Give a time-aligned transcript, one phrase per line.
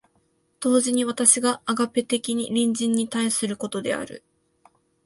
[0.59, 4.23] 同時に私がアガペ的に隣人に対することである。